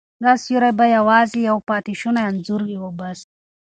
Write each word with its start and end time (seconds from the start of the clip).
دا 0.23 0.31
سیوری 0.43 0.71
به 0.77 0.85
یوازې 0.97 1.37
یو 1.49 1.57
پاتې 1.69 1.93
شونی 2.01 2.21
انځور 2.29 2.61
وي 2.67 2.77
او 2.83 2.89
بس. 2.99 3.19